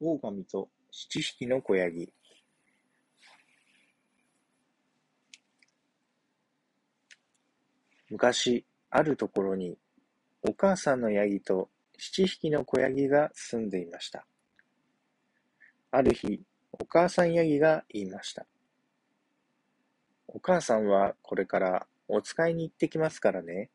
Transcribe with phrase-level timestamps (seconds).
[0.00, 2.10] 狼と七匹の子ヤギ
[8.08, 9.76] 昔、あるところに、
[10.42, 14.24] お母さんのヤギと七匹の子ヤギが住んでいました。
[15.90, 16.40] ある日、
[16.72, 18.46] お母さんヤギが言いました。
[20.28, 23.70] お母さんはこれからお使いに行ってきますからね。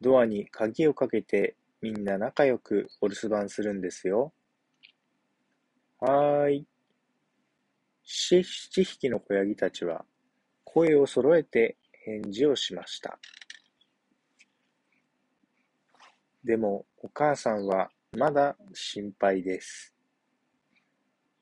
[0.00, 4.32] ドアに鍵をかけてみんな仲良くお留守番するんですよ。
[6.00, 6.66] はーい。
[8.02, 10.06] 七匹の子ヤギたちは
[10.64, 11.76] 声を揃えて
[12.06, 13.18] 返事をしました。
[16.42, 19.92] でもお母さんはまだ心配です。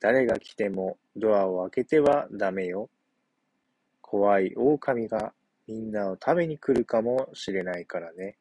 [0.00, 2.90] 誰が来てもドアを開けてはダメよ。
[4.00, 5.32] 怖い狼が
[5.68, 8.36] みんなを食べに来るかもしれないからね。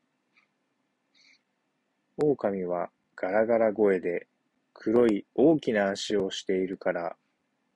[2.18, 4.28] 狼はガラガラ声で
[4.74, 7.16] 黒い大きな足をしているから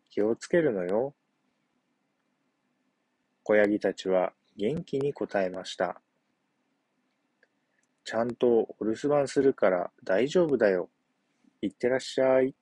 [0.10, 1.14] 気をつけるのよ。
[3.44, 6.02] 子ヤギたちは元気に答えました。
[8.04, 10.90] ちゃんとお留守番するから大丈夫だよ。
[11.62, 12.56] いってらっしゃい。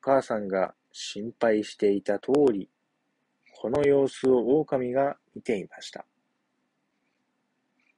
[0.00, 2.68] 母さんが心配していた通り、
[3.60, 6.04] この様子を狼が見ていました。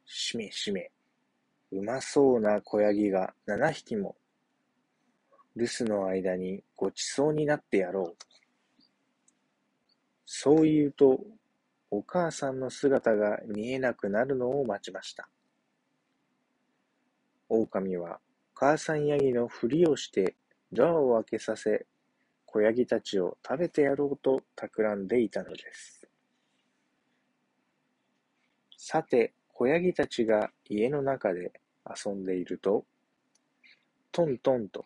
[0.07, 0.91] しめしめ、
[1.73, 4.17] うまそうな子ヤギが七匹も、
[5.57, 8.17] 留守の間にごちそうになってやろう。
[10.25, 11.21] そう言うと、
[11.91, 15.29] お母さんの姿が見えなくなるのを待ちました。
[17.49, 18.21] 狼は
[18.55, 20.35] お母さんヤギのふりをして
[20.73, 21.87] ドアを開けさせ、
[22.45, 26.09] 子ヤギたちを食べてやろうと企んでいたのです。
[28.77, 31.51] さて、子ヤギたちが家の中で
[31.89, 32.85] 遊んでいると、
[34.13, 34.85] トントンと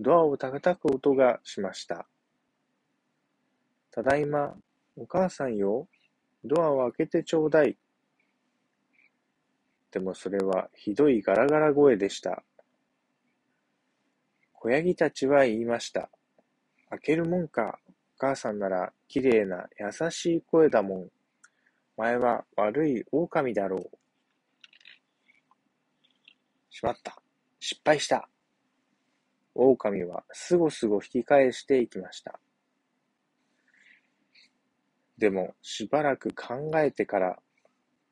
[0.00, 2.04] ドアを叩く音がしました。
[3.92, 4.56] ただいま、
[4.96, 5.86] お母さんよ、
[6.44, 7.76] ドアを開けてちょうだい。
[9.92, 12.42] でもそれはひどいガラガラ声でした。
[14.52, 16.10] 子ヤギたちは言いました。
[16.90, 17.78] 開けるもんか。
[18.16, 21.08] お母さんなら綺麗な優しい声だもん。
[21.96, 24.07] 前は悪い狼だろう。
[26.78, 27.20] しまった。
[27.58, 28.28] 失敗した。
[29.56, 32.38] 狼はすごすご引き返していきました。
[35.18, 37.36] でもしばらく考えてから、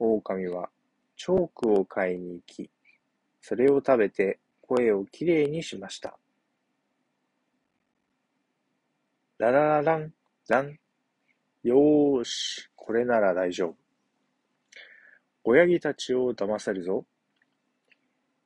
[0.00, 0.68] 狼は
[1.16, 2.68] チョークを買いに行き、
[3.40, 6.18] それを食べて声をきれいにしました。
[9.38, 10.12] ララララン、
[10.48, 10.76] ラン。
[11.62, 13.76] よーし、これなら大丈夫。
[15.44, 17.04] 親父たちを騙せるぞ。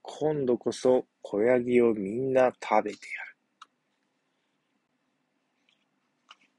[0.02, 3.30] 今度こそ小ヤギをみんな食べてやる。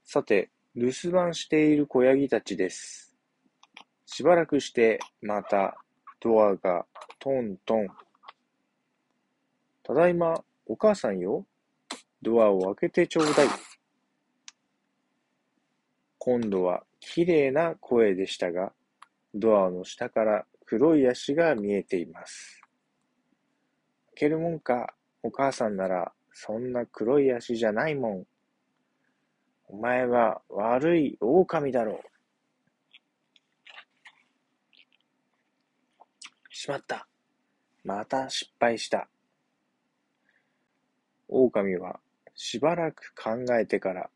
[0.04, 3.14] さて、留守番している子ヤギたちです。
[4.06, 5.76] しばらくしてまた
[6.20, 6.86] ドアが
[7.18, 7.88] トントン。
[9.82, 11.44] ただいま、お母さんよ。
[12.22, 13.48] ドアを開けてちょうだい。
[16.18, 18.72] 今度は綺麗な声でしたが、
[19.34, 22.61] ドアの下から黒い足が見えています。
[24.14, 28.26] けるもんか、お母さんなら、そんな黒い足じゃないもん。
[29.68, 32.12] お前は悪い狼だろう。
[36.50, 37.08] しまった。
[37.84, 39.08] また失敗した。
[41.28, 41.98] 狼は
[42.34, 44.10] しばらく考えてから、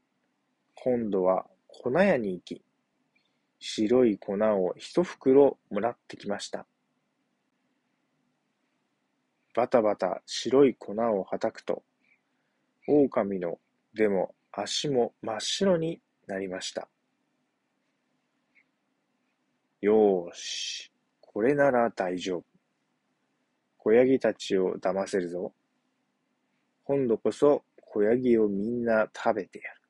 [0.74, 2.62] 今度は粉屋に行き、
[3.58, 6.66] 白い粉を一袋もらってきました。
[9.56, 11.82] バタバタ白い粉をはたくと、
[12.86, 13.58] 狼の
[13.94, 16.90] でも足も真っ白になりました。
[19.80, 22.44] よーし、これなら大丈夫。
[23.78, 25.54] 子ヤギたちを騙せるぞ。
[26.84, 29.80] 今度こそ子ヤギをみんな食べてやる。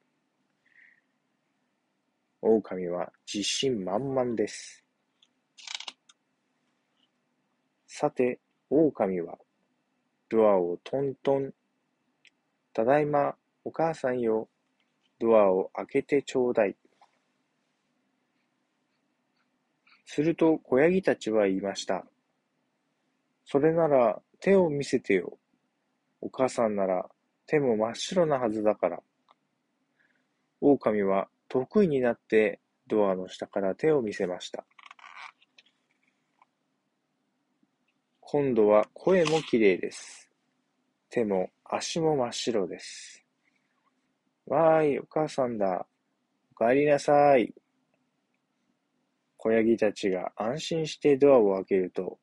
[2.41, 4.85] 狼は自信満々です。
[7.88, 8.38] さて、
[8.70, 9.37] 狼は
[10.28, 11.52] ドアをトントン。
[12.73, 14.49] ただいま、お母さんよ。
[15.19, 16.76] ドアを開けてちょうだい。
[20.05, 22.05] すると、子ヤギたちは言いました。
[23.44, 25.38] それなら、手を見せてよ。
[26.20, 27.08] お母さんなら、
[27.46, 29.02] 手も真っ白なはずだから。
[30.61, 34.64] 狼は得意になってドアの下から手を見せました。
[38.28, 40.28] 今度は声もきれいです。
[41.11, 43.25] 手も足も真っ白です。
[44.46, 45.87] わーい、お母さんだ。
[46.58, 47.55] お帰りなさい。
[49.37, 52.19] 子ヤギたちが安心してドアを開けると、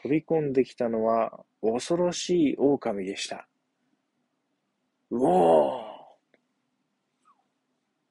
[0.00, 3.48] 飛び込んできたのは恐ろしい狼でした。
[5.10, 5.82] うおー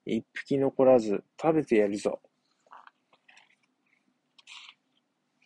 [0.04, 2.20] 一匹残らず食べてやるぞ。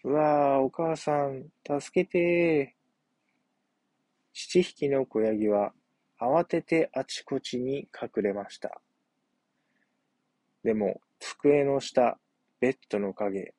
[0.06, 2.76] うわぁ、お母さん、助けて
[4.32, 5.72] 七匹の子ヤギは
[6.20, 8.80] 慌ててあちこちに隠れました。
[10.62, 12.20] でも、机の下、
[12.60, 13.52] ベッドの陰、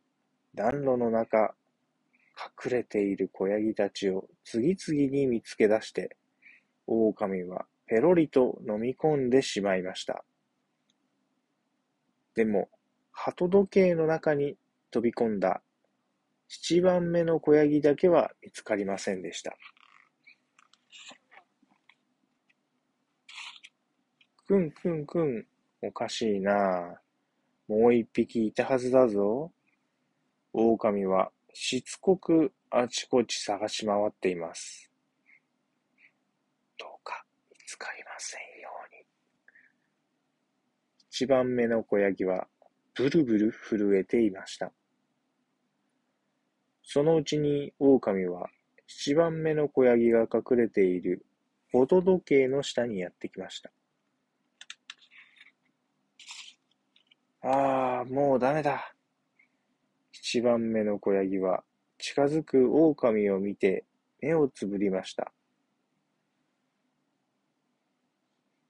[0.56, 1.54] 暖炉の中、
[2.64, 6.16] 隠れている子ヤギたちを次々に見つけ出して、
[6.86, 10.24] 狼はペロリと飲み込んでしまいました。
[12.36, 12.70] でも、
[13.12, 14.56] 鳩時計の中に
[14.92, 15.62] 飛び込んだ
[16.48, 19.58] 七番目の子ヤギだけは見つかりませんでした。
[24.48, 25.46] くんくんくん、
[25.82, 27.02] おかしいな
[27.68, 29.52] もう一匹いたはずだぞ。
[30.54, 34.90] 狼はしつこくあちこち探し回っています。
[36.78, 39.06] どうか見つかりませんように。
[41.10, 42.48] 一番目の子ヤギは
[42.96, 44.72] ブルブル震えていました。
[46.89, 48.48] そのうちに狼は
[48.88, 51.25] 七番目の子ヤギが隠れている
[51.74, 53.72] 音時計の下にやってきました。
[57.42, 58.94] ああ、もうダメだ。
[60.13, 61.66] 七番目の子ヤギは
[61.98, 63.83] 近づく狼を見て
[64.22, 65.33] 目をつぶりました。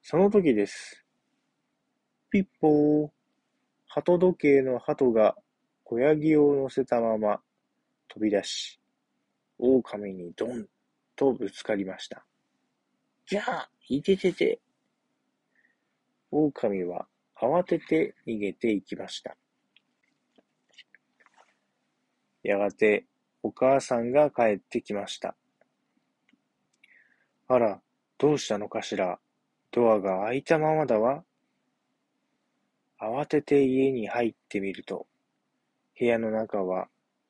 [0.02, 1.06] その時です。
[2.32, 3.10] ピッポー。
[3.86, 5.36] 鳩時計の鳩が
[5.84, 7.42] 子ヤギを乗せたまま
[8.08, 8.80] 飛び出し、
[9.60, 10.68] 狼にドン
[11.16, 12.26] とぶつかりました。
[13.26, 14.60] じゃあ、いててて。
[16.32, 19.36] 狼は慌てて逃げていきました。
[22.44, 23.06] やがて
[23.44, 25.36] お母さんが帰ってきました。
[27.48, 27.82] あら、
[28.18, 29.20] どうしたのかしら。
[29.72, 31.24] ドアが開いたままだわ。
[33.00, 35.08] 慌てて家に入ってみると、
[36.00, 36.88] 部屋の中は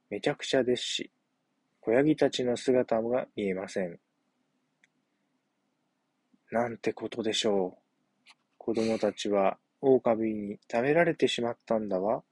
[0.09, 1.11] めちゃくちゃですし、
[1.81, 3.99] 子ヤギたちの姿が見えません。
[6.51, 8.33] なんてことでしょう。
[8.57, 12.23] 子供たちは狼に食べられてしまったんだわ。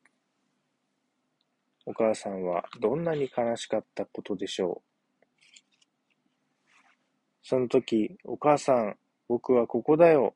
[1.86, 4.96] お母さんはどんなに悲しかったことでしょう。
[7.44, 10.34] その時、お母さん、僕はここだよ、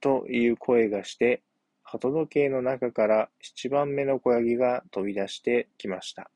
[0.00, 1.42] という声がして、
[1.84, 6.30] 鳩時計の中から七番目の子ヤギが飛び出してきました。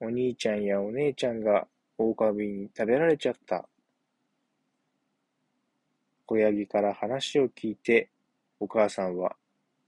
[0.00, 1.66] お兄ちゃんやお姉ちゃんが
[1.98, 3.68] 狼に食べられちゃった。
[6.24, 8.10] 子ヤギから話を聞いて、
[8.60, 9.36] お母さんは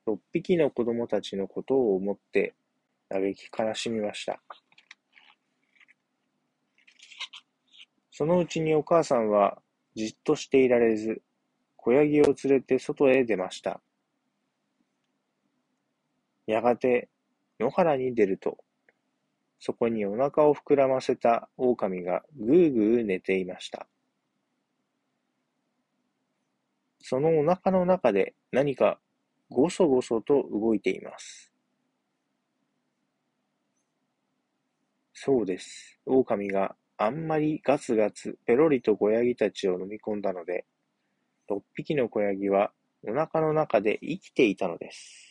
[0.07, 2.55] 六匹の子供たちのことを思って
[3.09, 4.41] 嘆き悲しみました。
[8.11, 9.59] そのうちにお母さんは
[9.95, 11.23] じっとしていられず、
[11.77, 13.81] 子ヤギを連れて外へ出ました。
[16.47, 17.09] やがて
[17.61, 18.59] 野原に出ると、
[19.61, 23.87] そこにお腹を膨らませた狼がぐーぐー寝ていました。
[27.03, 28.99] そのお腹の中で何か
[29.51, 31.53] ごそごそと動いています。
[35.13, 35.99] そうです。
[36.07, 40.65] 狼があんまりガツガツペロリと子ヤギたちを飲み込んだので、
[41.49, 42.73] 六匹の子ヤギは
[43.07, 45.30] お腹の中で生きていたのです。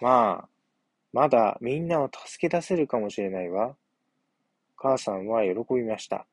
[0.00, 0.48] まあ、
[1.12, 3.76] まだみんなを助け出せるかもしれないわ。
[4.76, 6.26] 母さんは喜びました。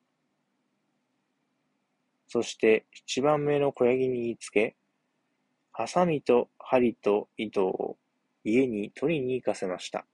[2.27, 4.75] そして七番目の小ヤギに言いつけ、
[5.71, 7.97] ハサミと針と糸を
[8.43, 10.05] 家に取りに行かせました。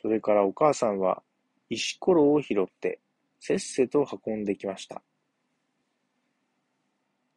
[0.00, 1.22] それからお母さんは
[1.70, 3.00] 石ころを拾って
[3.40, 5.02] せっせと運んできました。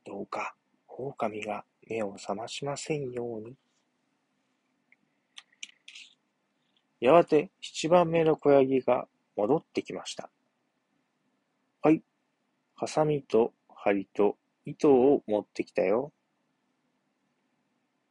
[0.05, 0.55] どうか
[0.87, 3.55] 狼が目を覚ましませんように。
[7.01, 10.29] やがて七番目の小ヤギが戻ってきました。
[11.81, 12.03] はい、
[12.75, 16.13] ハサミと針と糸を持ってきたよ。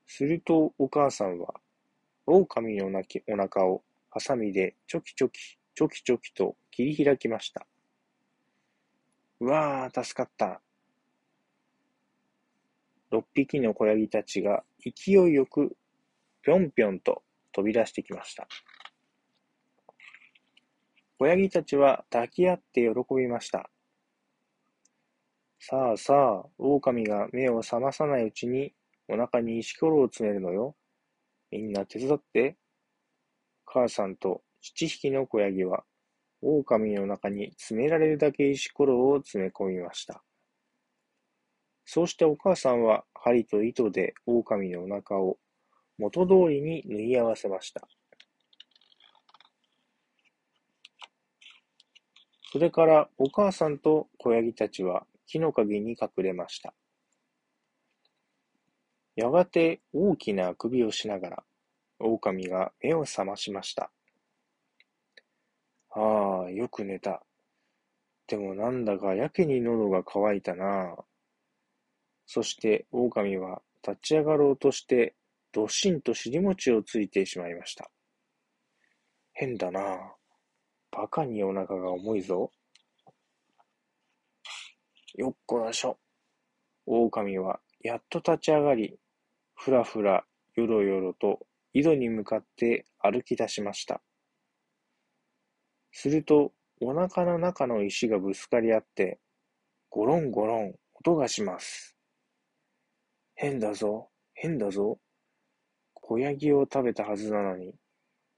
[0.09, 1.55] するとお母さんは、
[2.27, 2.91] 狼のお
[3.37, 7.65] 腹をハサミでチョキチョキ、チョキチョキと切り開きました。
[9.39, 10.61] うわあ、助かった。
[13.13, 15.77] 六匹の子ヤギたちが勢いよく
[16.43, 18.49] ぴょんぴょんと飛び出してきました。
[21.21, 23.69] 子ヤギたちは抱き合って喜びました。
[25.59, 28.73] さあさあ、狼が目を覚まさないうちに
[29.07, 30.77] お腹に石ころを詰めるのよ。
[31.51, 32.57] みんな手伝って。
[33.67, 35.85] 母さんと七匹の子ヤギは
[36.41, 40.23] 狼の中に詰められるだけ石ころを詰め込みました。
[41.85, 45.37] そうしてお母さんは針と糸で狼のお腹を
[45.99, 47.87] 元通りに縫い合わせました。
[52.53, 56.75] それからお母さんと子ヤギたちは木の陰に隠れました。
[59.15, 61.43] やがて大きなあくびをしながら、
[62.01, 63.93] 狼が目を覚ましました。
[65.91, 67.23] ああ、よく寝た。
[68.27, 70.97] でもなんだかやけに喉が渇いたな。
[72.27, 75.15] そして狼は立ち上がろうとして、
[75.53, 77.91] どしんと尻餅をついてしまいました。
[79.35, 80.15] 変だな。
[80.93, 82.51] バカにお腹が重いぞ。
[85.15, 85.99] よっこらしょ。
[86.87, 88.99] 狼はやっと立ち上がり、
[89.55, 90.25] ふらふら、
[90.57, 94.01] よろよろと井戸に向かって歩き出しました。
[95.93, 99.21] すると、お腹の中の石がぶつかり合って、
[99.91, 101.97] ゴロンゴロン音がします。
[103.35, 104.99] 変だぞ、変だぞ。
[105.95, 107.75] 小ヤギを食べたはずなのに、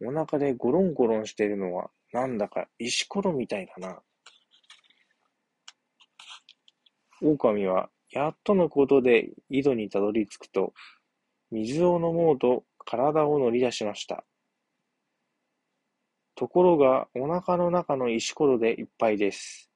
[0.05, 4.03] お腹でゴロンゴロンしているのはなんだか石ころみたいだな。
[7.23, 10.75] 狼はやっとのことで井戸にたどり着くと、
[11.51, 14.25] 水を飲もうと体を乗り出しました。
[16.35, 19.71] ところが、お腹の中の石ころでいっぱいです。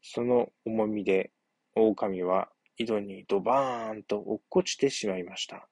[0.00, 1.30] その重みで、
[1.76, 5.68] 狼は井戸にドバーンと落っこちてしまいました。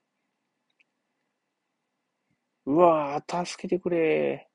[2.67, 4.50] うわぁ、助けてくれ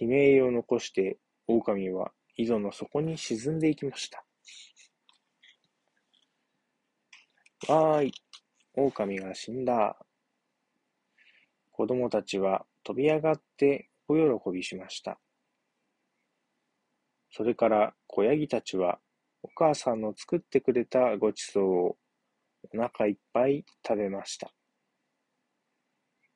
[0.00, 4.24] 悲鳴を残して、狼は井戸の底に沈んでいきました。
[7.72, 8.12] わーい、
[8.74, 9.96] 狼が死んだ。
[11.72, 15.18] 子供たちは飛び上がってお喜びしました。
[17.30, 18.98] それから子ヤギたちは
[19.42, 21.96] お母さんの作ってくれたごちそうを
[22.72, 24.52] お腹いっぱい食べました。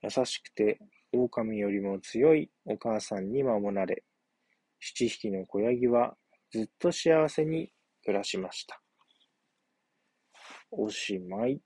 [0.03, 0.81] 優しくて
[1.13, 4.05] 狼よりも強いお母さんに守られ、
[4.81, 6.17] 七匹の子ヤギは
[6.51, 7.71] ずっと幸せに
[8.05, 8.83] 暮らしました。
[10.71, 11.61] おしまい。